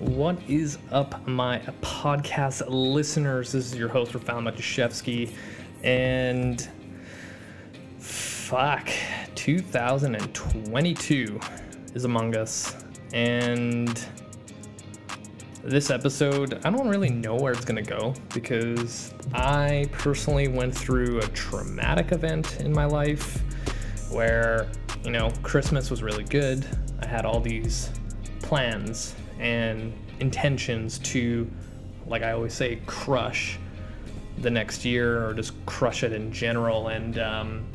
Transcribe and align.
What 0.00 0.38
is 0.48 0.78
up, 0.92 1.28
my 1.28 1.58
podcast 1.82 2.62
listeners? 2.68 3.52
This 3.52 3.66
is 3.66 3.78
your 3.78 3.90
host, 3.90 4.14
Rafael 4.14 4.40
Matuszewski, 4.40 5.30
and 5.84 6.66
fuck, 7.98 8.88
2022 9.34 11.38
is 11.92 12.06
among 12.06 12.34
us, 12.34 12.74
and 13.12 14.02
this 15.62 15.90
episode, 15.90 16.58
I 16.64 16.70
don't 16.70 16.88
really 16.88 17.10
know 17.10 17.36
where 17.36 17.52
it's 17.52 17.66
gonna 17.66 17.82
go 17.82 18.14
because 18.32 19.12
I 19.34 19.86
personally 19.92 20.48
went 20.48 20.74
through 20.74 21.18
a 21.18 21.28
traumatic 21.28 22.12
event 22.12 22.60
in 22.60 22.72
my 22.72 22.86
life 22.86 23.42
where, 24.10 24.66
you 25.04 25.10
know, 25.10 25.30
Christmas 25.42 25.90
was 25.90 26.02
really 26.02 26.24
good. 26.24 26.66
I 27.00 27.06
had 27.06 27.26
all 27.26 27.38
these 27.38 27.90
plans 28.40 29.14
and 29.40 29.92
intentions 30.20 30.98
to, 30.98 31.50
like 32.06 32.22
I 32.22 32.32
always 32.32 32.52
say, 32.52 32.80
crush 32.86 33.58
the 34.38 34.50
next 34.50 34.84
year 34.84 35.26
or 35.26 35.34
just 35.34 35.54
crush 35.66 36.02
it 36.04 36.12
in 36.12 36.30
general. 36.30 36.88
And, 36.88 37.18
um, 37.18 37.66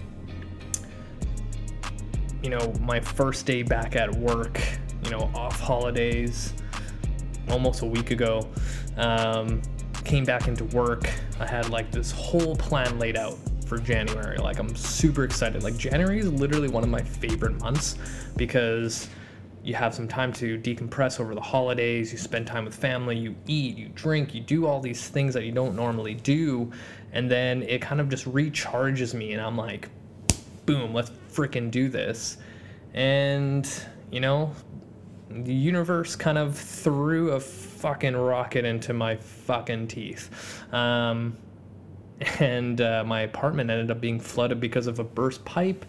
you 2.43 2.49
know, 2.49 2.73
my 2.81 2.99
first 2.99 3.45
day 3.45 3.63
back 3.63 3.95
at 3.95 4.13
work, 4.15 4.61
you 5.03 5.09
know, 5.09 5.31
off 5.35 5.59
holidays, 5.59 6.53
almost 7.49 7.81
a 7.81 7.85
week 7.85 8.11
ago, 8.11 8.47
um, 8.97 9.61
came 10.03 10.23
back 10.23 10.47
into 10.47 10.65
work. 10.65 11.09
I 11.39 11.47
had 11.47 11.69
like 11.69 11.91
this 11.91 12.11
whole 12.11 12.55
plan 12.55 12.99
laid 12.99 13.17
out 13.17 13.37
for 13.65 13.79
January. 13.79 14.37
Like, 14.37 14.59
I'm 14.59 14.75
super 14.75 15.23
excited. 15.23 15.63
Like, 15.63 15.77
January 15.77 16.19
is 16.19 16.31
literally 16.31 16.69
one 16.69 16.83
of 16.83 16.89
my 16.89 17.01
favorite 17.01 17.59
months 17.59 17.97
because 18.37 19.09
you 19.65 19.73
have 19.73 19.95
some 19.95 20.07
time 20.07 20.31
to 20.31 20.59
decompress 20.59 21.19
over 21.19 21.33
the 21.33 21.41
holidays, 21.41 22.11
you 22.11 22.19
spend 22.19 22.45
time 22.45 22.65
with 22.65 22.75
family, 22.75 23.17
you 23.17 23.35
eat, 23.47 23.75
you 23.75 23.89
drink, 23.95 24.35
you 24.35 24.41
do 24.41 24.67
all 24.67 24.79
these 24.79 25.09
things 25.09 25.33
that 25.33 25.43
you 25.43 25.51
don't 25.51 25.75
normally 25.75 26.13
do, 26.13 26.71
and 27.13 27.29
then 27.29 27.63
it 27.63 27.81
kind 27.81 27.99
of 27.99 28.07
just 28.07 28.31
recharges 28.31 29.15
me, 29.15 29.33
and 29.33 29.41
I'm 29.41 29.57
like, 29.57 29.89
boom, 30.67 30.93
let's 30.93 31.09
freaking 31.31 31.71
do 31.71 31.89
this. 31.89 32.37
And, 32.93 33.67
you 34.11 34.19
know, 34.19 34.51
the 35.31 35.53
universe 35.53 36.15
kind 36.15 36.37
of 36.37 36.55
threw 36.55 37.31
a 37.31 37.39
fucking 37.39 38.15
rocket 38.15 38.65
into 38.65 38.93
my 38.93 39.15
fucking 39.15 39.87
teeth. 39.87 40.63
Um, 40.71 41.35
and 42.39 42.79
uh, 42.81 43.03
my 43.03 43.21
apartment 43.21 43.71
ended 43.71 43.89
up 43.89 43.99
being 43.99 44.19
flooded 44.19 44.59
because 44.59 44.85
of 44.85 44.99
a 44.99 45.03
burst 45.03 45.43
pipe 45.43 45.85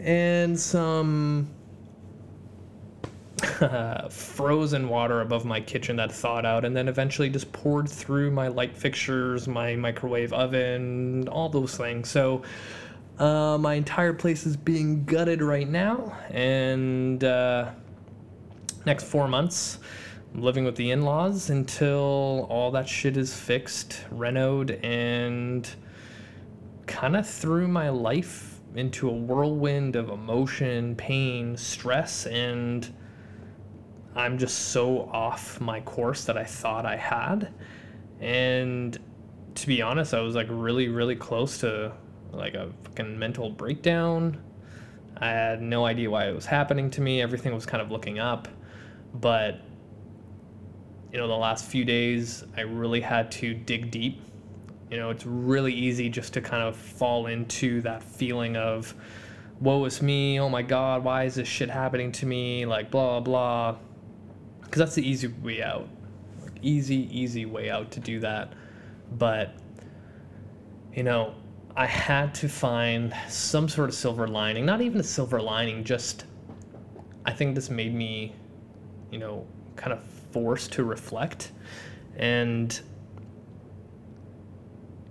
and 0.00 0.58
some 0.58 1.48
frozen 4.10 4.88
water 4.88 5.20
above 5.20 5.44
my 5.44 5.60
kitchen 5.60 5.96
that 5.96 6.12
thawed 6.12 6.44
out 6.44 6.64
and 6.64 6.76
then 6.76 6.88
eventually 6.88 7.28
just 7.28 7.52
poured 7.52 7.88
through 7.88 8.30
my 8.30 8.48
light 8.48 8.76
fixtures, 8.76 9.48
my 9.48 9.76
microwave 9.76 10.32
oven, 10.32 11.28
all 11.28 11.48
those 11.48 11.76
things. 11.76 12.08
So 12.08 12.42
uh, 13.20 13.58
my 13.58 13.74
entire 13.74 14.14
place 14.14 14.46
is 14.46 14.56
being 14.56 15.04
gutted 15.04 15.42
right 15.42 15.68
now, 15.68 16.16
and 16.30 17.22
uh, 17.22 17.70
next 18.86 19.04
four 19.04 19.28
months. 19.28 19.78
I'm 20.34 20.42
living 20.42 20.64
with 20.64 20.76
the 20.76 20.90
in-laws 20.90 21.50
until 21.50 22.46
all 22.48 22.70
that 22.70 22.88
shit 22.88 23.16
is 23.16 23.34
fixed, 23.34 24.04
renoed, 24.10 24.82
and 24.82 25.68
kind 26.86 27.14
of 27.14 27.28
threw 27.28 27.68
my 27.68 27.90
life 27.90 28.60
into 28.74 29.08
a 29.08 29.12
whirlwind 29.12 29.96
of 29.96 30.08
emotion, 30.08 30.94
pain, 30.96 31.56
stress, 31.56 32.26
and 32.26 32.90
I'm 34.14 34.38
just 34.38 34.70
so 34.70 35.08
off 35.12 35.60
my 35.60 35.80
course 35.80 36.24
that 36.24 36.36
I 36.36 36.44
thought 36.44 36.84
I 36.84 36.96
had. 36.96 37.52
And 38.20 38.98
to 39.54 39.66
be 39.66 39.82
honest, 39.82 40.14
I 40.14 40.20
was 40.20 40.34
like 40.34 40.48
really, 40.50 40.88
really 40.88 41.16
close 41.16 41.58
to 41.58 41.92
like 42.32 42.54
a 42.54 42.70
fucking 42.84 43.18
mental 43.18 43.50
breakdown. 43.50 44.42
I 45.16 45.28
had 45.28 45.62
no 45.62 45.84
idea 45.84 46.10
why 46.10 46.28
it 46.28 46.34
was 46.34 46.46
happening 46.46 46.90
to 46.90 47.00
me. 47.00 47.20
Everything 47.20 47.54
was 47.54 47.66
kind 47.66 47.82
of 47.82 47.90
looking 47.90 48.18
up. 48.18 48.48
But, 49.14 49.60
you 51.12 51.18
know, 51.18 51.28
the 51.28 51.36
last 51.36 51.66
few 51.66 51.84
days, 51.84 52.44
I 52.56 52.62
really 52.62 53.00
had 53.00 53.30
to 53.32 53.54
dig 53.54 53.90
deep. 53.90 54.20
You 54.90 54.96
know, 54.96 55.10
it's 55.10 55.26
really 55.26 55.72
easy 55.72 56.08
just 56.08 56.32
to 56.34 56.40
kind 56.40 56.62
of 56.62 56.74
fall 56.74 57.26
into 57.26 57.80
that 57.82 58.02
feeling 58.02 58.56
of, 58.56 58.94
woe 59.60 59.84
is 59.84 60.02
me, 60.02 60.40
oh 60.40 60.48
my 60.48 60.62
God, 60.62 61.04
why 61.04 61.24
is 61.24 61.34
this 61.36 61.46
shit 61.46 61.70
happening 61.70 62.10
to 62.12 62.26
me? 62.26 62.66
Like, 62.66 62.90
blah 62.90 63.20
blah, 63.20 63.72
blah 63.72 63.78
because 64.70 64.78
that's 64.78 64.94
the 64.94 65.08
easy 65.08 65.26
way 65.28 65.62
out. 65.62 65.88
Like 66.42 66.58
easy 66.62 67.08
easy 67.10 67.44
way 67.44 67.70
out 67.70 67.90
to 67.92 68.00
do 68.00 68.20
that. 68.20 68.52
But 69.18 69.54
you 70.94 71.02
know 71.02 71.34
i 71.76 71.86
had 71.86 72.34
to 72.34 72.48
find 72.48 73.14
some 73.28 73.68
sort 73.68 73.88
of 73.88 73.94
silver 73.94 74.26
lining 74.26 74.66
not 74.66 74.80
even 74.80 75.00
a 75.00 75.04
silver 75.04 75.40
lining 75.40 75.84
just 75.84 76.24
i 77.26 77.32
think 77.32 77.54
this 77.54 77.70
made 77.70 77.94
me 77.94 78.34
you 79.10 79.18
know 79.18 79.46
kind 79.76 79.92
of 79.92 80.02
forced 80.32 80.72
to 80.72 80.84
reflect. 80.84 81.52
And 82.16 82.78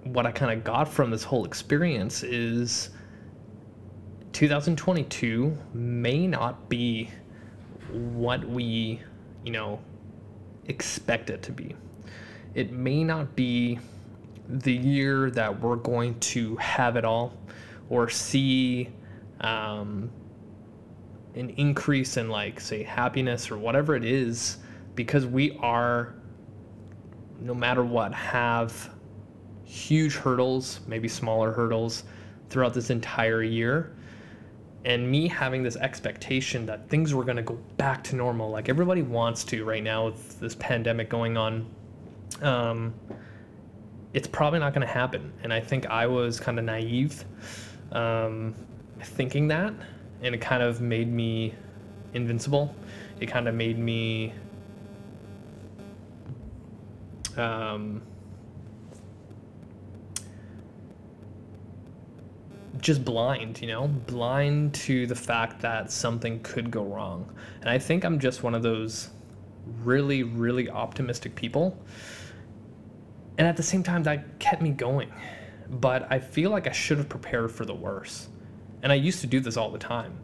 what 0.03 0.25
i 0.25 0.31
kind 0.31 0.51
of 0.57 0.63
got 0.63 0.87
from 0.87 1.11
this 1.11 1.23
whole 1.23 1.45
experience 1.45 2.23
is 2.23 2.89
2022 4.33 5.57
may 5.73 6.27
not 6.27 6.69
be 6.69 7.09
what 7.91 8.47
we 8.47 9.01
you 9.43 9.51
know, 9.51 9.79
expect 10.65 11.29
it 11.29 11.41
to 11.43 11.51
be. 11.51 11.75
It 12.53 12.71
may 12.71 13.03
not 13.03 13.35
be 13.35 13.79
the 14.47 14.73
year 14.73 15.29
that 15.31 15.59
we're 15.59 15.75
going 15.75 16.19
to 16.19 16.55
have 16.57 16.95
it 16.95 17.05
all 17.05 17.33
or 17.89 18.09
see 18.09 18.89
um, 19.41 20.09
an 21.35 21.49
increase 21.51 22.17
in, 22.17 22.29
like, 22.29 22.59
say, 22.59 22.83
happiness 22.83 23.51
or 23.51 23.57
whatever 23.57 23.95
it 23.95 24.03
is, 24.03 24.57
because 24.95 25.25
we 25.25 25.57
are, 25.59 26.15
no 27.39 27.53
matter 27.53 27.83
what, 27.83 28.13
have 28.13 28.89
huge 29.63 30.15
hurdles, 30.15 30.79
maybe 30.87 31.07
smaller 31.07 31.51
hurdles 31.51 32.03
throughout 32.49 32.73
this 32.73 32.89
entire 32.89 33.43
year 33.43 33.95
and 34.85 35.09
me 35.09 35.27
having 35.27 35.61
this 35.61 35.75
expectation 35.75 36.65
that 36.65 36.89
things 36.89 37.13
were 37.13 37.23
going 37.23 37.37
to 37.37 37.43
go 37.43 37.57
back 37.77 38.03
to 38.03 38.15
normal 38.15 38.49
like 38.49 38.69
everybody 38.69 39.01
wants 39.01 39.43
to 39.43 39.65
right 39.65 39.83
now 39.83 40.05
with 40.05 40.39
this 40.39 40.55
pandemic 40.55 41.09
going 41.09 41.37
on 41.37 41.65
um, 42.41 42.93
it's 44.13 44.27
probably 44.27 44.59
not 44.59 44.73
going 44.73 44.85
to 44.85 44.91
happen. 44.91 45.31
And 45.43 45.53
i 45.53 45.59
think 45.59 45.85
i 45.87 46.07
was 46.07 46.39
kind 46.39 46.57
of 46.59 46.65
naive 46.65 47.25
um, 47.91 48.55
thinking 49.01 49.47
that 49.49 49.73
and 50.21 50.35
it 50.35 50.41
kind 50.41 50.61
of 50.61 50.81
made 50.81 51.11
me 51.11 51.53
invincible. 52.13 52.73
It 53.19 53.27
kind 53.27 53.47
of 53.47 53.55
made 53.55 53.77
me 53.77 54.33
um, 57.37 58.01
just 62.81 63.03
blind, 63.03 63.61
you 63.61 63.67
know, 63.67 63.87
blind 63.87 64.73
to 64.73 65.05
the 65.07 65.15
fact 65.15 65.61
that 65.61 65.91
something 65.91 66.41
could 66.41 66.71
go 66.71 66.83
wrong. 66.83 67.33
And 67.61 67.69
I 67.69 67.77
think 67.77 68.03
I'm 68.03 68.19
just 68.19 68.43
one 68.43 68.55
of 68.55 68.63
those 68.63 69.09
really, 69.83 70.23
really 70.23 70.69
optimistic 70.69 71.35
people. 71.35 71.77
And 73.37 73.47
at 73.47 73.57
the 73.57 73.63
same 73.63 73.83
time, 73.83 74.03
that 74.03 74.39
kept 74.39 74.61
me 74.61 74.71
going. 74.71 75.11
But 75.69 76.11
I 76.11 76.19
feel 76.19 76.51
like 76.51 76.67
I 76.67 76.71
should 76.71 76.97
have 76.97 77.09
prepared 77.09 77.51
for 77.51 77.65
the 77.65 77.75
worst. 77.75 78.29
And 78.81 78.91
I 78.91 78.95
used 78.95 79.21
to 79.21 79.27
do 79.27 79.39
this 79.39 79.57
all 79.57 79.71
the 79.71 79.79
time. 79.79 80.17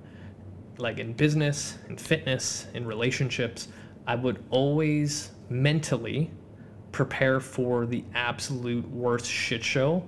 Like 0.78 0.98
in 0.98 1.14
business, 1.14 1.78
in 1.88 1.98
fitness, 1.98 2.68
in 2.74 2.86
relationships, 2.86 3.68
I 4.08 4.16
would 4.16 4.44
always 4.50 5.32
mentally 5.50 6.32
prepare 6.92 7.40
for 7.40 7.86
the 7.86 8.04
absolute 8.14 8.90
worst 8.90 9.26
shit 9.26 9.64
show 9.64 10.08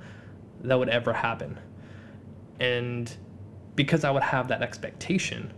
that 0.62 0.78
would 0.78 0.90
ever 0.90 1.14
happen 1.14 1.58
and 2.60 3.16
because 3.76 4.04
I 4.04 4.12
would 4.12 4.24
have 4.24 4.48
that 4.48 4.62
expectation, 4.62 5.54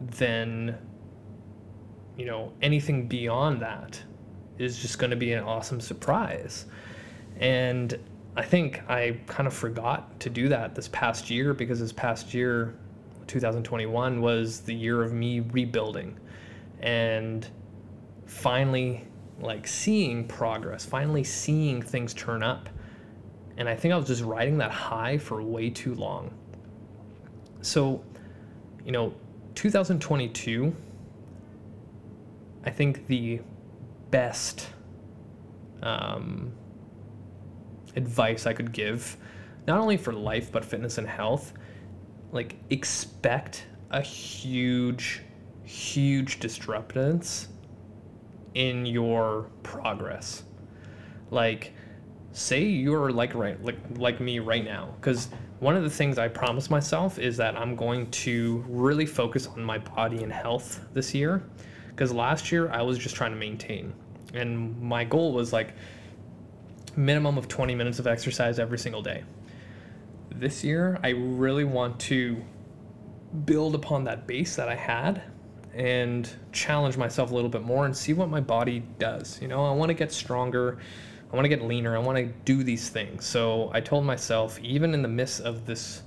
then, 0.00 0.78
you 2.16 2.24
know, 2.24 2.52
anything 2.62 3.08
beyond 3.08 3.60
that 3.62 4.02
is 4.58 4.78
just 4.78 4.98
going 4.98 5.10
to 5.10 5.16
be 5.16 5.32
an 5.32 5.42
awesome 5.42 5.80
surprise. 5.80 6.66
And 7.38 7.98
I 8.36 8.42
think 8.42 8.82
I 8.88 9.18
kind 9.26 9.46
of 9.46 9.52
forgot 9.52 10.18
to 10.20 10.30
do 10.30 10.48
that 10.48 10.74
this 10.74 10.88
past 10.88 11.30
year 11.30 11.52
because 11.52 11.80
this 11.80 11.92
past 11.92 12.32
year, 12.32 12.74
2021, 13.26 14.20
was 14.20 14.60
the 14.60 14.74
year 14.74 15.02
of 15.02 15.12
me 15.12 15.40
rebuilding 15.40 16.18
and 16.80 17.46
finally 18.26 19.06
like 19.40 19.66
seeing 19.66 20.26
progress, 20.26 20.84
finally 20.84 21.24
seeing 21.24 21.82
things 21.82 22.14
turn 22.14 22.42
up 22.42 22.68
and 23.56 23.68
I 23.68 23.74
think 23.74 23.92
I 23.92 23.96
was 23.96 24.06
just 24.06 24.22
riding 24.22 24.58
that 24.58 24.70
high 24.70 25.18
for 25.18 25.42
way 25.42 25.70
too 25.70 25.94
long. 25.94 26.32
So, 27.60 28.02
you 28.84 28.92
know, 28.92 29.14
2022, 29.54 30.74
I 32.64 32.70
think 32.70 33.06
the 33.06 33.40
best 34.10 34.68
um, 35.82 36.52
advice 37.96 38.46
I 38.46 38.52
could 38.52 38.72
give, 38.72 39.16
not 39.66 39.78
only 39.78 39.96
for 39.96 40.12
life 40.12 40.50
but 40.50 40.64
fitness 40.64 40.98
and 40.98 41.08
health. 41.08 41.52
Like 42.32 42.56
expect 42.70 43.66
a 43.90 44.00
huge, 44.00 45.22
huge 45.64 46.40
disruptance 46.40 47.48
in 48.54 48.86
your 48.86 49.50
progress. 49.62 50.44
Like, 51.30 51.72
say 52.32 52.62
you're 52.62 53.12
like 53.12 53.34
right 53.34 53.62
like 53.62 53.76
like 53.96 54.20
me 54.20 54.38
right 54.38 54.64
now, 54.64 54.94
because 55.00 55.28
one 55.60 55.76
of 55.76 55.84
the 55.84 55.90
things 55.90 56.18
I 56.18 56.28
promised 56.28 56.70
myself 56.70 57.18
is 57.18 57.36
that 57.36 57.56
I'm 57.56 57.76
going 57.76 58.10
to 58.10 58.64
really 58.68 59.06
focus 59.06 59.46
on 59.46 59.62
my 59.62 59.78
body 59.78 60.22
and 60.22 60.32
health 60.32 60.84
this 60.92 61.14
year. 61.14 61.44
Because 61.88 62.12
last 62.12 62.50
year 62.50 62.70
I 62.70 62.82
was 62.82 62.98
just 62.98 63.14
trying 63.14 63.32
to 63.32 63.36
maintain, 63.36 63.92
and 64.34 64.80
my 64.80 65.04
goal 65.04 65.32
was 65.32 65.52
like 65.52 65.74
minimum 66.96 67.38
of 67.38 67.48
20 67.48 67.74
minutes 67.74 67.98
of 67.98 68.06
exercise 68.06 68.58
every 68.58 68.78
single 68.78 69.02
day. 69.02 69.24
This 70.30 70.64
year, 70.64 70.98
I 71.02 71.10
really 71.10 71.64
want 71.64 72.00
to 72.00 72.42
build 73.44 73.74
upon 73.74 74.04
that 74.04 74.26
base 74.26 74.56
that 74.56 74.68
I 74.68 74.74
had 74.74 75.22
and 75.74 76.28
challenge 76.52 76.96
myself 76.96 77.30
a 77.30 77.34
little 77.34 77.50
bit 77.50 77.62
more 77.62 77.86
and 77.86 77.96
see 77.96 78.12
what 78.12 78.28
my 78.28 78.40
body 78.40 78.82
does. 78.98 79.40
You 79.40 79.48
know, 79.48 79.64
I 79.64 79.72
want 79.72 79.88
to 79.88 79.94
get 79.94 80.12
stronger. 80.12 80.78
I 81.32 81.36
want 81.36 81.46
to 81.46 81.48
get 81.48 81.62
leaner. 81.62 81.96
I 81.96 81.98
want 81.98 82.18
to 82.18 82.26
do 82.44 82.62
these 82.62 82.90
things. 82.90 83.24
So 83.24 83.70
I 83.72 83.80
told 83.80 84.04
myself, 84.04 84.60
even 84.60 84.92
in 84.92 85.00
the 85.00 85.08
midst 85.08 85.40
of 85.40 85.64
this 85.64 86.02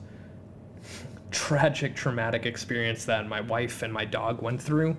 tragic, 1.32 1.96
traumatic 1.96 2.46
experience 2.46 3.06
that 3.06 3.28
my 3.28 3.42
wife 3.42 3.82
and 3.82 3.92
my 3.92 4.06
dog 4.06 4.42
went 4.42 4.62
through, 4.62 4.96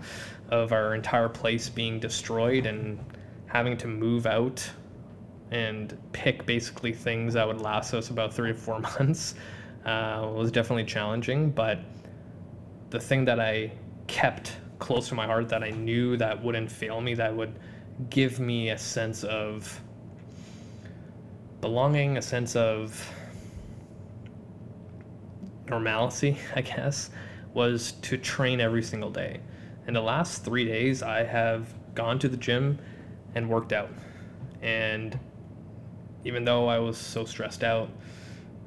of 0.49 0.73
our 0.73 0.95
entire 0.95 1.29
place 1.29 1.69
being 1.69 2.01
destroyed 2.01 2.67
and 2.67 2.99
having 3.47 3.77
to 3.77 3.87
move 3.87 4.27
out 4.27 4.69
and 5.51 5.97
pick 6.13 6.45
basically 6.45 6.93
things 6.93 7.35
that 7.35 7.47
would 7.47 7.61
last 7.61 7.95
us 7.95 8.11
about 8.11 8.35
three 8.35 8.51
or 8.51 8.55
four 8.55 8.81
months 8.99 9.35
uh, 9.85 10.29
was 10.35 10.51
definitely 10.51 10.85
challenging. 10.85 11.51
But 11.51 11.79
the 12.91 12.99
thing 12.99 13.25
that 13.27 13.39
I 13.39 13.71
kept 14.09 14.57
close 14.79 15.09
to 15.09 15.15
my 15.15 15.27
heart 15.27 15.49
that 15.49 15.63
I 15.63 15.71
knew 15.71 16.17
that 16.17 16.43
wouldn't 16.43 16.71
fail 16.71 17.01
me, 17.01 17.15
that 17.15 17.35
would 17.35 17.59
give 18.11 18.41
me 18.41 18.71
a 18.71 18.79
sense 18.79 19.25
of 19.25 19.81
belonging, 21.67 22.17
a 22.17 22.23
sense 22.23 22.55
of 22.55 23.13
normalcy, 25.69 26.39
I 26.55 26.61
guess, 26.61 27.11
was 27.55 27.93
to 28.03 28.17
train 28.17 28.61
every 28.61 28.85
single 28.85 29.11
day. 29.11 29.41
In 29.89 29.95
the 29.95 30.01
last 30.01 30.45
three 30.45 30.65
days, 30.65 31.03
I 31.03 31.25
have 31.25 31.75
gone 31.97 32.21
to 32.21 32.29
the 32.29 32.37
gym 32.37 32.79
and 33.35 33.49
worked 33.49 33.73
out. 33.73 33.91
And 34.63 35.19
even 36.25 36.45
though 36.45 36.69
I 36.69 36.79
was 36.79 36.97
so 36.97 37.25
stressed 37.25 37.65
out, 37.65 37.91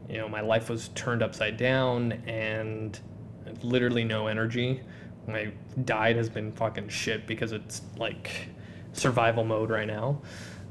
you 0.10 0.18
know, 0.18 0.28
my 0.28 0.42
life 0.42 0.70
was 0.70 0.90
turned 0.90 1.24
upside 1.24 1.56
down 1.56 2.12
and 2.28 3.00
literally 3.62 4.04
no 4.04 4.28
energy. 4.28 4.82
My 5.26 5.54
diet 5.86 6.18
has 6.18 6.28
been 6.28 6.52
fucking 6.52 6.90
shit 6.90 7.26
because 7.26 7.54
it's 7.54 7.82
like 7.96 8.50
survival 8.92 9.46
mode 9.46 9.70
right 9.70 9.88
now. 9.88 10.22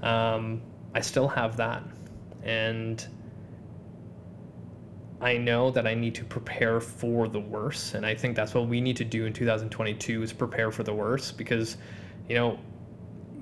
Um, 0.02 0.60
I 0.94 1.00
still 1.00 1.28
have 1.28 1.56
that. 1.56 1.82
And 2.42 3.06
I 5.20 5.36
know 5.36 5.70
that 5.70 5.86
I 5.86 5.94
need 5.94 6.14
to 6.16 6.24
prepare 6.24 6.80
for 6.80 7.28
the 7.28 7.40
worst. 7.40 7.94
And 7.94 8.06
I 8.06 8.14
think 8.14 8.36
that's 8.36 8.54
what 8.54 8.68
we 8.68 8.80
need 8.80 8.96
to 8.98 9.04
do 9.04 9.26
in 9.26 9.32
2022 9.32 10.22
is 10.22 10.32
prepare 10.32 10.70
for 10.70 10.84
the 10.84 10.94
worst 10.94 11.36
because, 11.36 11.76
you 12.28 12.36
know, 12.36 12.58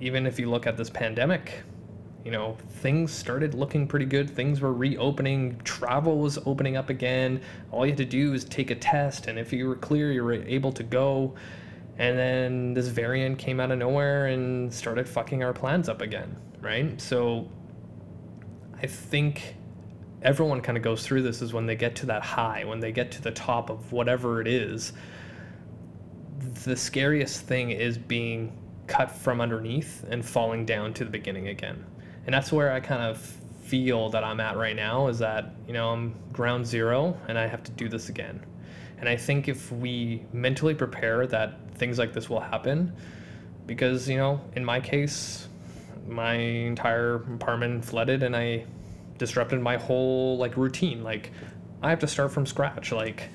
even 0.00 0.26
if 0.26 0.38
you 0.38 0.48
look 0.50 0.66
at 0.66 0.76
this 0.76 0.90
pandemic, 0.90 1.62
you 2.25 2.32
know, 2.32 2.56
things 2.81 3.12
started 3.12 3.54
looking 3.54 3.87
pretty 3.87 4.04
good. 4.04 4.28
Things 4.28 4.60
were 4.60 4.72
reopening. 4.72 5.60
Travel 5.62 6.19
was 6.19 6.38
opening 6.44 6.76
up 6.76 6.90
again. 6.90 7.40
All 7.70 7.87
you 7.87 7.93
had 7.93 7.98
to 7.98 8.04
do 8.04 8.32
was 8.32 8.44
take 8.44 8.72
a 8.72 8.75
test, 8.75 9.28
and 9.28 9.38
if 9.38 9.52
you 9.52 9.69
were 9.69 9.76
clear, 9.76 10.10
you 10.10 10.25
were 10.25 10.32
able 10.32 10.72
to 10.72 10.82
go. 10.82 11.37
And 11.98 12.19
then 12.19 12.75
this 12.75 12.88
variant 12.88 13.38
came 13.38 13.60
out 13.60 13.70
of 13.70 13.78
nowhere 13.78 14.26
and 14.26 14.75
started 14.75 15.08
fucking 15.08 15.44
our 15.44 15.52
plans 15.52 15.88
up 15.88 16.02
again, 16.02 16.37
right? 16.60 17.00
So 17.00 17.48
I 18.86 18.88
think 18.88 19.56
everyone 20.22 20.60
kind 20.60 20.78
of 20.78 20.84
goes 20.84 21.04
through 21.04 21.22
this 21.22 21.42
is 21.42 21.52
when 21.52 21.66
they 21.66 21.76
get 21.76 21.96
to 21.96 22.06
that 22.06 22.22
high, 22.22 22.64
when 22.64 22.80
they 22.80 22.92
get 22.92 23.10
to 23.12 23.22
the 23.22 23.32
top 23.32 23.70
of 23.70 23.92
whatever 23.92 24.40
it 24.40 24.48
is. 24.48 24.92
The 26.64 26.76
scariest 26.76 27.42
thing 27.42 27.70
is 27.70 27.98
being 27.98 28.56
cut 28.86 29.10
from 29.10 29.40
underneath 29.40 30.04
and 30.08 30.24
falling 30.24 30.64
down 30.64 30.94
to 30.94 31.04
the 31.04 31.10
beginning 31.10 31.48
again 31.48 31.84
and 32.26 32.34
that's 32.34 32.52
where 32.52 32.72
I 32.72 32.80
kind 32.80 33.02
of 33.02 33.18
feel 33.62 34.10
that 34.10 34.22
I'm 34.22 34.40
at 34.40 34.56
right 34.56 34.76
now 34.76 35.08
is 35.08 35.18
that 35.20 35.54
you 35.66 35.72
know 35.72 35.90
I'm 35.90 36.14
ground 36.32 36.66
zero 36.66 37.18
and 37.28 37.38
I 37.38 37.46
have 37.46 37.62
to 37.64 37.72
do 37.72 37.88
this 37.88 38.08
again. 38.08 38.44
And 38.98 39.08
I 39.08 39.16
think 39.16 39.48
if 39.48 39.70
we 39.72 40.24
mentally 40.32 40.74
prepare 40.74 41.26
that 41.28 41.58
things 41.74 41.98
like 41.98 42.12
this 42.12 42.28
will 42.28 42.40
happen, 42.40 42.92
because 43.66 44.08
you 44.08 44.16
know 44.16 44.40
in 44.54 44.64
my 44.64 44.80
case, 44.80 45.48
my 46.08 46.35
entire 46.35 47.17
apartment 47.17 47.85
flooded 47.85 48.23
and 48.23 48.37
I 48.37 48.64
disrupted 49.19 49.61
my 49.61 49.76
whole 49.76 50.37
like 50.38 50.56
routine. 50.56 51.03
Like 51.03 51.32
I 51.82 51.91
have 51.91 52.00
to 52.00 52.06
start 52.06 52.32
from 52.32 52.47
scratch. 52.47 52.93
Like 52.93 53.31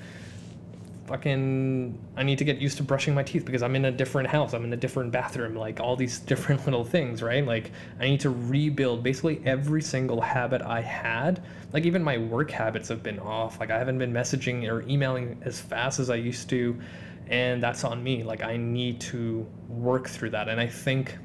fucking 1.06 1.98
I 2.16 2.22
need 2.22 2.38
to 2.38 2.44
get 2.44 2.58
used 2.58 2.76
to 2.78 2.82
brushing 2.82 3.14
my 3.14 3.22
teeth 3.22 3.44
because 3.44 3.62
I'm 3.62 3.76
in 3.76 3.84
a 3.84 3.90
different 3.90 4.28
house. 4.28 4.54
I'm 4.54 4.64
in 4.64 4.72
a 4.72 4.76
different 4.76 5.12
bathroom, 5.12 5.54
like 5.54 5.80
all 5.80 5.96
these 5.96 6.18
different 6.32 6.64
little 6.64 6.84
things, 6.84 7.22
right? 7.22 7.44
Like 7.44 7.70
I 8.00 8.04
need 8.04 8.20
to 8.20 8.30
rebuild 8.30 9.02
basically 9.02 9.42
every 9.44 9.82
single 9.82 10.20
habit 10.20 10.62
I 10.62 10.80
had. 10.80 11.42
Like 11.72 11.84
even 11.84 12.02
my 12.02 12.18
work 12.18 12.50
habits 12.50 12.88
have 12.88 13.02
been 13.02 13.18
off. 13.18 13.60
Like 13.60 13.70
I 13.70 13.78
haven't 13.78 13.98
been 13.98 14.12
messaging 14.12 14.68
or 14.70 14.82
emailing 14.88 15.40
as 15.44 15.60
fast 15.60 16.00
as 16.00 16.10
I 16.10 16.16
used 16.16 16.48
to, 16.50 16.78
and 17.26 17.62
that's 17.62 17.84
on 17.84 18.02
me. 18.02 18.22
Like 18.22 18.42
I 18.42 18.56
need 18.56 19.00
to 19.02 19.46
work 19.68 20.08
through 20.08 20.30
that. 20.30 20.48
And 20.48 20.60
I 20.60 20.66
think 20.66 21.16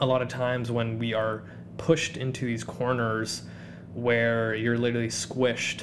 a 0.00 0.06
lot 0.06 0.22
of 0.22 0.28
times 0.28 0.70
when 0.70 0.98
we 0.98 1.14
are 1.14 1.44
pushed 1.76 2.16
into 2.16 2.46
these 2.46 2.64
corners 2.64 3.42
where 3.94 4.54
you're 4.54 4.78
literally 4.78 5.08
squished 5.08 5.82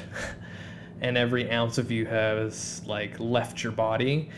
and 1.01 1.17
every 1.17 1.49
ounce 1.51 1.77
of 1.77 1.91
you 1.91 2.05
has 2.05 2.81
like 2.85 3.19
left 3.19 3.63
your 3.63 3.71
body, 3.71 4.29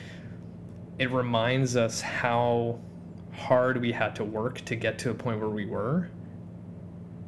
it 1.00 1.12
reminds 1.12 1.76
us 1.76 2.02
how 2.02 2.80
hard 3.34 3.82
we 3.82 3.92
had 3.92 4.16
to 4.16 4.24
work 4.24 4.64
to 4.66 4.76
get 4.76 5.00
to 5.00 5.10
a 5.10 5.14
point 5.14 5.40
where 5.40 5.50
we 5.50 5.66
were. 5.66 6.10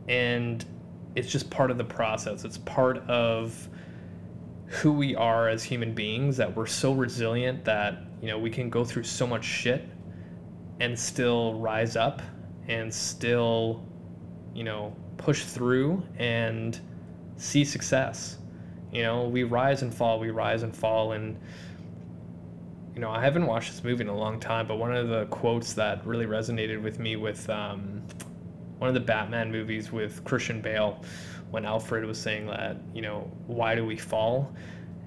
And 0.08 0.64
it's 1.16 1.30
just 1.30 1.50
part 1.50 1.72
of 1.72 1.78
the 1.78 1.84
process. 1.84 2.46
It's 2.46 2.60
part 2.60 2.98
of 3.10 3.68
who 4.68 4.92
we 4.92 5.16
are 5.16 5.50
as 5.50 5.64
human 5.64 5.94
beings 5.94 6.38
that 6.38 6.56
we're 6.56 6.66
so 6.68 6.94
resilient 6.94 7.66
that, 7.66 8.04
you 8.22 8.28
know, 8.28 8.38
we 8.38 8.50
can 8.50 8.70
go 8.70 8.86
through 8.86 9.04
so 9.04 9.26
much 9.26 9.44
shit 9.44 9.88
and 10.80 10.98
still 10.98 11.56
rise 11.56 11.96
up 11.96 12.22
and 12.68 12.94
still, 12.94 13.84
you 14.54 14.64
know, 14.64 14.96
push 15.18 15.44
through 15.44 16.04
and 16.18 16.80
see 17.38 17.66
success. 17.66 18.38
You 18.92 19.04
know, 19.04 19.28
we 19.28 19.44
rise 19.44 19.82
and 19.82 19.94
fall, 19.94 20.20
we 20.20 20.30
rise 20.30 20.64
and 20.64 20.76
fall, 20.76 21.12
and 21.14 21.38
you 22.96 23.02
know, 23.02 23.12
I 23.12 23.22
haven't 23.22 23.46
watched 23.46 23.72
this 23.72 23.84
movie 23.84 24.04
in 24.04 24.08
a 24.08 24.16
long 24.16 24.40
time, 24.40 24.68
but 24.68 24.78
one 24.78 24.96
of 24.96 25.10
the 25.10 25.26
quotes 25.26 25.74
that 25.74 26.06
really 26.08 26.26
resonated 26.26 26.82
with 26.82 26.98
me 26.98 27.18
with 27.18 27.50
um, 27.50 28.02
one 28.78 28.88
of 28.88 28.94
the 28.94 29.02
Batman 29.02 29.52
movies 29.52 29.92
with 29.92 30.24
Christian 30.24 30.62
Bale, 30.62 31.04
when 31.52 31.66
Alfred 31.66 32.06
was 32.06 32.20
saying 32.20 32.48
that, 32.48 32.78
you 32.94 33.02
know, 33.02 33.30
why 33.48 33.76
do 33.76 33.86
we 33.86 33.98
fall? 33.98 34.54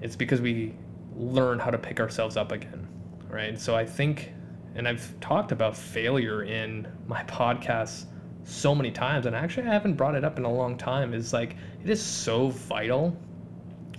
It's 0.01 0.15
because 0.15 0.39
we 0.39 0.75
learn 1.15 1.57
how 1.57 1.71
to 1.71 1.77
pick 1.77 1.99
ourselves 1.99 2.37
up 2.37 2.51
again, 2.51 2.87
right? 3.27 3.59
So 3.59 3.75
I 3.75 3.85
think, 3.85 4.33
and 4.75 4.87
I've 4.87 5.19
talked 5.19 5.51
about 5.51 5.75
failure 5.75 6.43
in 6.43 6.87
my 7.07 7.23
podcast 7.23 8.05
so 8.43 8.73
many 8.73 8.91
times, 8.91 9.25
and 9.25 9.35
actually 9.35 9.67
I 9.67 9.73
haven't 9.73 9.93
brought 9.93 10.15
it 10.15 10.23
up 10.23 10.37
in 10.37 10.45
a 10.45 10.51
long 10.51 10.77
time, 10.77 11.13
is 11.13 11.33
like, 11.33 11.55
it 11.83 11.89
is 11.89 12.01
so 12.01 12.49
vital 12.49 13.15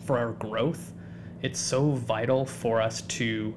for 0.02 0.18
our 0.18 0.32
growth. 0.32 0.92
It's 1.42 1.58
so 1.58 1.92
vital 1.92 2.44
for 2.44 2.80
us 2.80 3.02
to 3.02 3.54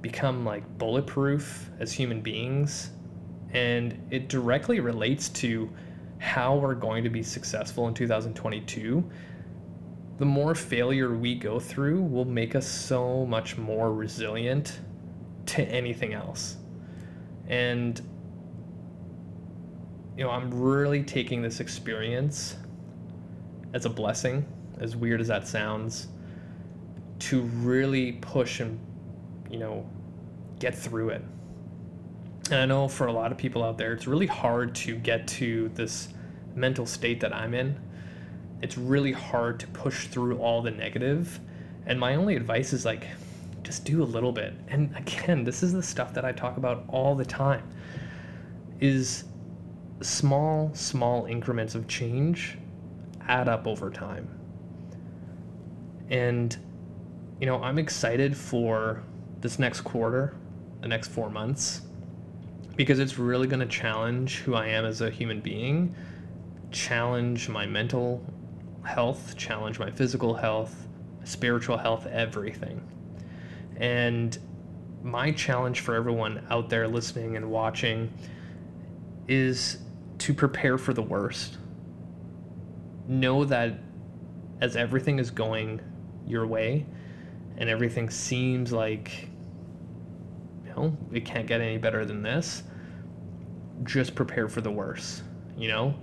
become 0.00 0.44
like 0.44 0.78
bulletproof 0.78 1.70
as 1.78 1.92
human 1.92 2.20
beings. 2.20 2.90
And 3.52 4.00
it 4.10 4.28
directly 4.28 4.80
relates 4.80 5.28
to 5.30 5.70
how 6.18 6.56
we're 6.56 6.74
going 6.74 7.04
to 7.04 7.10
be 7.10 7.22
successful 7.22 7.88
in 7.88 7.94
2022. 7.94 9.08
The 10.18 10.24
more 10.24 10.54
failure 10.54 11.16
we 11.16 11.34
go 11.34 11.60
through 11.60 12.02
will 12.02 12.24
make 12.24 12.54
us 12.54 12.66
so 12.66 13.24
much 13.26 13.56
more 13.56 13.92
resilient 13.94 14.80
to 15.48 15.62
anything 15.64 16.14
else. 16.14 16.56
And, 17.48 18.00
you 20.16 20.24
know, 20.24 20.30
I'm 20.30 20.50
really 20.50 21.02
taking 21.02 21.42
this 21.42 21.60
experience 21.60 22.56
as 23.72 23.84
a 23.84 23.90
blessing 23.90 24.46
as 24.80 24.96
weird 24.96 25.20
as 25.20 25.28
that 25.28 25.46
sounds, 25.46 26.08
to 27.18 27.42
really 27.42 28.12
push 28.12 28.60
and, 28.60 28.78
you 29.50 29.58
know, 29.58 29.88
get 30.58 30.74
through 30.74 31.10
it. 31.10 31.24
And 32.50 32.60
I 32.60 32.66
know 32.66 32.88
for 32.88 33.08
a 33.08 33.12
lot 33.12 33.32
of 33.32 33.38
people 33.38 33.62
out 33.62 33.76
there, 33.76 33.92
it's 33.92 34.06
really 34.06 34.26
hard 34.26 34.74
to 34.76 34.94
get 34.94 35.26
to 35.28 35.68
this 35.74 36.08
mental 36.54 36.86
state 36.86 37.20
that 37.20 37.34
I'm 37.34 37.54
in. 37.54 37.78
It's 38.62 38.78
really 38.78 39.12
hard 39.12 39.60
to 39.60 39.66
push 39.68 40.06
through 40.06 40.38
all 40.38 40.62
the 40.62 40.70
negative. 40.70 41.40
And 41.86 41.98
my 41.98 42.14
only 42.14 42.36
advice 42.36 42.72
is 42.72 42.84
like, 42.84 43.06
just 43.62 43.84
do 43.84 44.02
a 44.02 44.04
little 44.04 44.32
bit. 44.32 44.54
And 44.68 44.94
again, 44.96 45.44
this 45.44 45.62
is 45.62 45.72
the 45.72 45.82
stuff 45.82 46.14
that 46.14 46.24
I 46.24 46.32
talk 46.32 46.56
about 46.56 46.84
all 46.88 47.14
the 47.14 47.24
time. 47.24 47.68
Is 48.80 49.24
small, 50.00 50.70
small 50.74 51.26
increments 51.26 51.74
of 51.74 51.88
change 51.88 52.58
add 53.28 53.48
up 53.48 53.66
over 53.66 53.90
time. 53.90 54.28
And, 56.10 56.56
you 57.40 57.46
know, 57.46 57.62
I'm 57.62 57.78
excited 57.78 58.36
for 58.36 59.02
this 59.40 59.58
next 59.58 59.82
quarter, 59.82 60.34
the 60.80 60.88
next 60.88 61.08
four 61.08 61.30
months, 61.30 61.82
because 62.76 62.98
it's 62.98 63.18
really 63.18 63.46
going 63.46 63.60
to 63.60 63.66
challenge 63.66 64.38
who 64.38 64.54
I 64.54 64.68
am 64.68 64.84
as 64.84 65.00
a 65.00 65.10
human 65.10 65.40
being, 65.40 65.94
challenge 66.70 67.48
my 67.48 67.66
mental 67.66 68.24
health, 68.84 69.36
challenge 69.36 69.78
my 69.78 69.90
physical 69.90 70.34
health, 70.34 70.88
spiritual 71.24 71.76
health, 71.76 72.06
everything. 72.06 72.80
And 73.78 74.36
my 75.02 75.30
challenge 75.30 75.80
for 75.80 75.94
everyone 75.94 76.44
out 76.50 76.68
there 76.68 76.86
listening 76.86 77.36
and 77.36 77.50
watching 77.50 78.12
is 79.28 79.78
to 80.18 80.34
prepare 80.34 80.76
for 80.76 80.92
the 80.92 81.02
worst. 81.02 81.58
Know 83.06 83.44
that 83.44 83.78
as 84.60 84.76
everything 84.76 85.18
is 85.18 85.30
going 85.30 85.80
your 86.26 86.46
way 86.46 86.84
and 87.56 87.70
everything 87.70 88.10
seems 88.10 88.72
like 88.72 89.28
you 90.64 90.70
know, 90.70 90.96
it 91.12 91.24
can't 91.24 91.46
get 91.46 91.60
any 91.60 91.78
better 91.78 92.04
than 92.04 92.22
this, 92.22 92.64
just 93.84 94.14
prepare 94.14 94.48
for 94.48 94.60
the 94.60 94.70
worst, 94.70 95.22
you 95.56 95.68
know? 95.68 95.94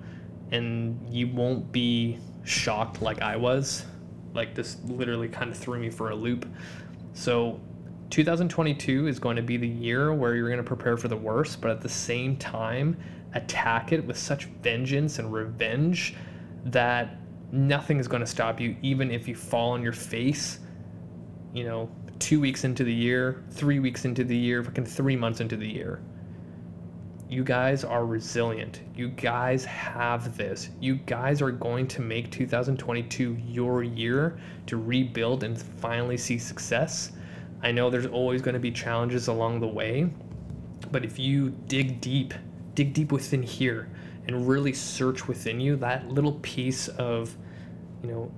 And 0.51 1.00
you 1.10 1.27
won't 1.27 1.72
be 1.72 2.20
shocked 2.44 3.01
like 3.01 3.22
I 3.22 3.36
was. 3.36 3.86
Like 4.34 4.53
this 4.53 4.77
literally 4.86 5.27
kind 5.27 5.51
of 5.51 5.58
threw 5.58 5.79
me 5.79 5.89
for 5.89 6.10
a 6.10 6.15
loop. 6.15 6.46
So 7.16 7.62
2022 8.10 9.08
is 9.08 9.20
going 9.20 9.38
to 9.38 9.42
be 9.42 9.56
the 9.56 9.68
year 9.68 10.14
where 10.14 10.36
you're 10.36 10.50
going 10.50 10.58
to 10.58 10.64
prepare 10.64 10.98
for 10.98 11.08
the 11.08 11.18
worst, 11.18 11.62
but 11.62 11.72
at 11.72 11.82
the 11.82 11.90
same 11.90 12.36
time, 12.36 12.98
attack 13.34 13.94
it 13.94 14.06
with 14.06 14.18
such 14.18 14.46
vengeance 14.62 15.18
and 15.18 15.32
revenge 15.32 16.16
that 16.66 17.18
nothing 17.54 18.00
is 18.00 18.08
going 18.08 18.20
to 18.20 18.28
stop 18.28 18.60
you, 18.60 18.76
even 18.82 19.12
if 19.12 19.30
you 19.30 19.36
fall 19.36 19.72
on 19.72 19.82
your 19.82 19.94
face, 19.94 20.60
you 21.54 21.64
know, 21.64 21.90
two 22.20 22.42
weeks 22.42 22.66
into 22.66 22.84
the 22.84 22.94
year, 22.94 23.44
three 23.50 23.80
weeks 23.80 24.04
into 24.04 24.26
the 24.26 24.36
year, 24.36 24.62
fucking 24.62 24.86
three 24.86 25.16
months 25.16 25.40
into 25.40 25.56
the 25.56 25.68
year. 25.68 26.02
You 27.27 27.44
guys 27.44 27.84
are 27.84 28.05
resilient. 28.05 28.82
You 28.96 29.10
guys 29.10 29.65
have 29.65 30.38
this. 30.38 30.70
You 30.79 30.96
guys 30.96 31.41
are 31.41 31.51
going 31.51 31.88
to 31.88 32.01
make 32.01 32.32
2022 32.32 33.38
your 33.48 33.84
year 33.84 34.38
to 34.67 34.77
rebuild 34.77 35.44
and 35.44 35.60
finally 35.60 36.17
see 36.17 36.38
success. 36.38 37.13
I 37.63 37.72
know 37.72 37.89
there's 37.89 38.05
always 38.05 38.41
going 38.41 38.53
to 38.53 38.60
be 38.60 38.72
challenges 38.72 39.27
along 39.27 39.60
the 39.60 39.67
way, 39.67 40.10
but 40.91 41.03
if 41.03 41.17
you 41.17 41.50
dig 41.67 42.00
deep 42.00 42.34
dig 42.75 42.94
deep 42.94 43.12
within 43.12 43.41
here 43.41 43.89
and 44.27 44.48
really 44.48 44.74
search 44.74 45.27
within 45.27 45.60
you 45.60 45.75
that 45.77 46.10
little 46.10 46.34
piece 46.44 46.88
of 46.89 47.36
you 48.03 48.10
know 48.10 48.32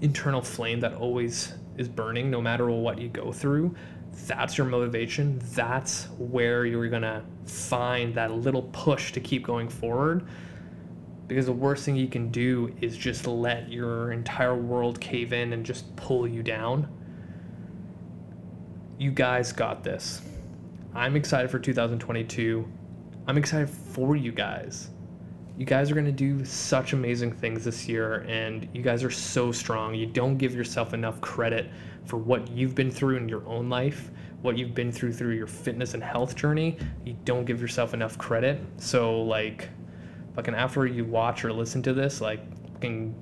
internal 0.00 0.42
flame 0.42 0.80
that 0.80 0.94
always 0.94 1.52
is 1.76 1.88
burning 1.88 2.30
no 2.30 2.40
matter 2.40 2.68
what 2.70 2.98
you 2.98 3.08
go 3.08 3.30
through 3.30 3.74
that's 4.26 4.56
your 4.56 4.66
motivation 4.66 5.40
that's 5.52 6.04
where 6.18 6.64
you're 6.64 6.88
to 7.02 7.22
find 7.46 8.14
that 8.14 8.32
little 8.32 8.62
push 8.72 9.12
to 9.12 9.20
keep 9.20 9.44
going 9.44 9.68
forward. 9.68 10.26
Because 11.26 11.46
the 11.46 11.52
worst 11.52 11.84
thing 11.84 11.96
you 11.96 12.08
can 12.08 12.30
do 12.30 12.74
is 12.80 12.96
just 12.96 13.26
let 13.26 13.70
your 13.70 14.12
entire 14.12 14.54
world 14.54 15.00
cave 15.00 15.32
in 15.32 15.52
and 15.52 15.64
just 15.64 15.94
pull 15.96 16.28
you 16.28 16.42
down. 16.42 16.88
You 18.98 19.10
guys 19.10 19.52
got 19.52 19.82
this. 19.82 20.20
I'm 20.94 21.16
excited 21.16 21.50
for 21.50 21.58
2022 21.58 22.68
I'm 23.26 23.38
excited 23.38 23.70
for 23.70 24.16
you 24.16 24.32
guys. 24.32 24.90
You 25.56 25.64
guys 25.64 25.88
are 25.88 25.94
going 25.94 26.06
to 26.06 26.12
do 26.12 26.44
such 26.44 26.94
amazing 26.94 27.30
things 27.30 27.64
this 27.64 27.88
year, 27.88 28.26
and 28.28 28.68
you 28.72 28.82
guys 28.82 29.04
are 29.04 29.10
so 29.10 29.52
strong. 29.52 29.94
You 29.94 30.06
don't 30.06 30.36
give 30.36 30.52
yourself 30.52 30.94
enough 30.94 31.20
credit 31.20 31.70
for 32.06 32.16
what 32.16 32.50
you've 32.50 32.74
been 32.74 32.90
through 32.90 33.18
in 33.18 33.28
your 33.28 33.46
own 33.46 33.68
life, 33.68 34.10
what 34.42 34.58
you've 34.58 34.74
been 34.74 34.90
through 34.90 35.12
through 35.12 35.34
your 35.34 35.46
fitness 35.46 35.94
and 35.94 36.02
health 36.02 36.34
journey. 36.34 36.76
You 37.04 37.16
don't 37.24 37.44
give 37.44 37.60
yourself 37.60 37.94
enough 37.94 38.18
credit. 38.18 38.60
So, 38.78 39.22
like, 39.22 39.68
fucking 40.34 40.56
after 40.56 40.86
you 40.86 41.04
watch 41.04 41.44
or 41.44 41.52
listen 41.52 41.82
to 41.84 41.92
this, 41.92 42.20
like, 42.20 42.40
fucking, 42.72 43.14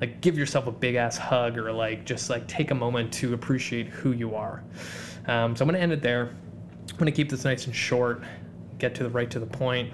like, 0.00 0.22
give 0.22 0.38
yourself 0.38 0.66
a 0.66 0.72
big 0.72 0.94
ass 0.94 1.18
hug 1.18 1.58
or, 1.58 1.70
like, 1.72 2.06
just, 2.06 2.30
like, 2.30 2.48
take 2.48 2.70
a 2.70 2.74
moment 2.74 3.12
to 3.14 3.34
appreciate 3.34 3.88
who 3.88 4.12
you 4.12 4.34
are. 4.34 4.64
Um, 5.26 5.54
so, 5.54 5.62
I'm 5.62 5.68
going 5.68 5.74
to 5.74 5.82
end 5.82 5.92
it 5.92 6.00
there. 6.00 6.34
I'm 6.90 7.06
to 7.06 7.12
keep 7.12 7.28
this 7.28 7.44
nice 7.44 7.66
and 7.66 7.76
short 7.76 8.24
get 8.80 8.94
to 8.96 9.04
the 9.04 9.10
right 9.10 9.30
to 9.30 9.38
the 9.38 9.46
point. 9.46 9.92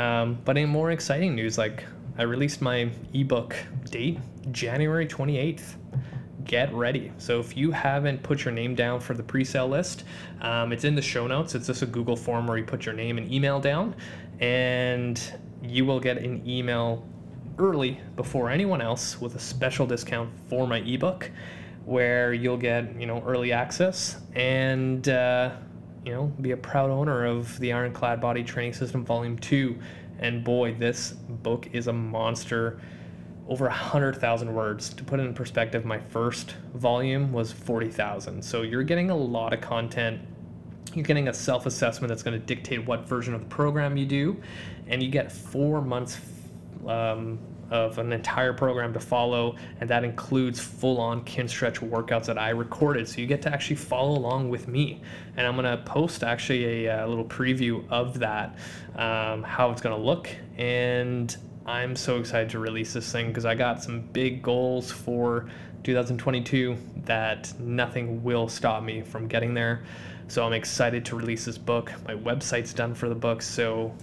Um, 0.00 0.38
but 0.46 0.56
in 0.56 0.70
more 0.70 0.92
exciting 0.92 1.34
news, 1.34 1.58
like 1.58 1.84
I 2.16 2.22
released 2.22 2.62
my 2.62 2.90
ebook 3.12 3.54
date 3.90 4.18
January 4.50 5.06
28th. 5.06 5.74
Get 6.44 6.72
ready. 6.72 7.12
So 7.18 7.38
if 7.38 7.54
you 7.54 7.70
haven't 7.70 8.22
put 8.22 8.44
your 8.44 8.52
name 8.52 8.74
down 8.74 9.00
for 9.00 9.12
the 9.12 9.22
pre-sale 9.22 9.68
list, 9.68 10.04
um, 10.40 10.72
it's 10.72 10.84
in 10.84 10.94
the 10.94 11.02
show 11.02 11.26
notes. 11.26 11.54
It's 11.54 11.66
just 11.66 11.82
a 11.82 11.86
Google 11.86 12.16
form 12.16 12.46
where 12.46 12.56
you 12.56 12.64
put 12.64 12.86
your 12.86 12.94
name 12.94 13.18
and 13.18 13.30
email 13.30 13.60
down, 13.60 13.94
and 14.40 15.20
you 15.62 15.84
will 15.84 16.00
get 16.00 16.16
an 16.16 16.42
email 16.48 17.06
early 17.58 18.00
before 18.16 18.48
anyone 18.48 18.80
else 18.80 19.20
with 19.20 19.34
a 19.34 19.38
special 19.38 19.86
discount 19.86 20.30
for 20.48 20.66
my 20.66 20.78
ebook, 20.78 21.30
where 21.84 22.32
you'll 22.32 22.56
get 22.56 22.98
you 22.98 23.06
know 23.06 23.22
early 23.26 23.52
access 23.52 24.16
and. 24.34 25.10
Uh, 25.10 25.50
you 26.04 26.12
know, 26.12 26.24
be 26.40 26.52
a 26.52 26.56
proud 26.56 26.90
owner 26.90 27.26
of 27.26 27.58
the 27.58 27.72
Ironclad 27.72 28.20
Body 28.20 28.42
Training 28.42 28.72
System 28.72 29.04
Volume 29.04 29.38
2. 29.38 29.78
And 30.18 30.44
boy, 30.44 30.74
this 30.74 31.12
book 31.12 31.68
is 31.72 31.86
a 31.86 31.92
monster. 31.92 32.80
Over 33.48 33.66
100,000 33.66 34.54
words. 34.54 34.90
To 34.94 35.04
put 35.04 35.18
it 35.20 35.24
in 35.24 35.34
perspective, 35.34 35.84
my 35.84 35.98
first 35.98 36.54
volume 36.74 37.32
was 37.32 37.52
40,000. 37.52 38.42
So 38.42 38.62
you're 38.62 38.82
getting 38.82 39.10
a 39.10 39.16
lot 39.16 39.52
of 39.52 39.60
content. 39.60 40.20
You're 40.94 41.04
getting 41.04 41.28
a 41.28 41.34
self 41.34 41.66
assessment 41.66 42.08
that's 42.08 42.22
going 42.22 42.38
to 42.38 42.46
dictate 42.46 42.86
what 42.86 43.08
version 43.08 43.34
of 43.34 43.40
the 43.40 43.46
program 43.46 43.96
you 43.96 44.06
do. 44.06 44.40
And 44.86 45.02
you 45.02 45.10
get 45.10 45.32
four 45.32 45.82
months 45.82 46.18
um, 46.86 47.38
of 47.70 47.98
an 47.98 48.12
entire 48.12 48.52
program 48.52 48.92
to 48.92 49.00
follow, 49.00 49.56
and 49.80 49.88
that 49.88 50.04
includes 50.04 50.60
full-on 50.60 51.24
Kinstretch 51.24 51.78
workouts 51.88 52.26
that 52.26 52.38
I 52.38 52.50
recorded. 52.50 53.08
So 53.08 53.20
you 53.20 53.26
get 53.26 53.42
to 53.42 53.52
actually 53.52 53.76
follow 53.76 54.18
along 54.18 54.50
with 54.50 54.68
me, 54.68 55.00
and 55.36 55.46
I'm 55.46 55.56
gonna 55.56 55.82
post 55.84 56.24
actually 56.24 56.86
a, 56.86 57.04
a 57.04 57.06
little 57.06 57.24
preview 57.24 57.84
of 57.90 58.18
that, 58.18 58.56
um, 58.96 59.42
how 59.42 59.70
it's 59.70 59.80
gonna 59.80 59.96
look, 59.96 60.28
and 60.58 61.36
I'm 61.66 61.94
so 61.94 62.18
excited 62.18 62.50
to 62.50 62.58
release 62.58 62.92
this 62.92 63.12
thing 63.12 63.28
because 63.28 63.44
I 63.44 63.54
got 63.54 63.82
some 63.82 64.00
big 64.00 64.42
goals 64.42 64.90
for 64.90 65.48
2022 65.84 66.76
that 67.04 67.52
nothing 67.58 68.22
will 68.22 68.48
stop 68.48 68.82
me 68.82 69.02
from 69.02 69.28
getting 69.28 69.54
there. 69.54 69.84
So 70.28 70.44
I'm 70.44 70.52
excited 70.52 71.04
to 71.06 71.16
release 71.16 71.44
this 71.44 71.58
book. 71.58 71.92
My 72.06 72.14
website's 72.14 72.72
done 72.72 72.94
for 72.94 73.08
the 73.08 73.14
book, 73.14 73.42
so 73.42 73.94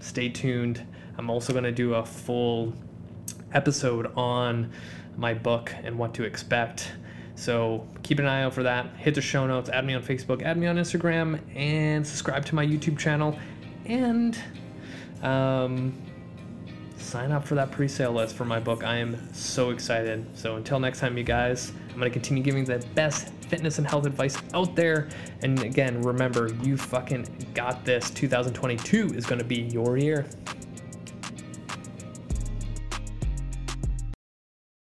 stay 0.00 0.28
tuned. 0.28 0.86
I'm 1.18 1.30
also 1.30 1.52
going 1.52 1.64
to 1.64 1.72
do 1.72 1.94
a 1.94 2.04
full 2.04 2.72
episode 3.52 4.12
on 4.16 4.70
my 5.16 5.34
book 5.34 5.74
and 5.82 5.98
what 5.98 6.14
to 6.14 6.24
expect. 6.24 6.92
So 7.34 7.86
keep 8.02 8.18
an 8.18 8.26
eye 8.26 8.42
out 8.42 8.54
for 8.54 8.62
that. 8.64 8.96
Hit 8.96 9.14
the 9.14 9.20
show 9.20 9.46
notes, 9.46 9.70
add 9.70 9.84
me 9.84 9.94
on 9.94 10.02
Facebook, 10.02 10.42
add 10.42 10.56
me 10.56 10.66
on 10.66 10.76
Instagram, 10.76 11.40
and 11.54 12.06
subscribe 12.06 12.44
to 12.46 12.54
my 12.54 12.66
YouTube 12.66 12.98
channel. 12.98 13.38
And 13.84 14.38
um, 15.22 15.94
sign 16.96 17.32
up 17.32 17.46
for 17.46 17.54
that 17.54 17.70
pre 17.70 17.88
sale 17.88 18.12
list 18.12 18.34
for 18.34 18.44
my 18.44 18.60
book. 18.60 18.84
I 18.84 18.96
am 18.96 19.32
so 19.32 19.70
excited. 19.70 20.26
So 20.34 20.56
until 20.56 20.80
next 20.80 21.00
time, 21.00 21.16
you 21.16 21.24
guys, 21.24 21.72
I'm 21.90 21.98
going 21.98 22.10
to 22.10 22.10
continue 22.10 22.42
giving 22.42 22.64
the 22.64 22.84
best 22.94 23.28
fitness 23.48 23.78
and 23.78 23.86
health 23.86 24.06
advice 24.06 24.36
out 24.52 24.74
there. 24.74 25.08
And 25.42 25.62
again, 25.62 26.02
remember, 26.02 26.52
you 26.62 26.76
fucking 26.76 27.46
got 27.54 27.84
this. 27.84 28.10
2022 28.10 29.14
is 29.14 29.26
going 29.26 29.38
to 29.38 29.44
be 29.44 29.62
your 29.62 29.96
year. 29.96 30.26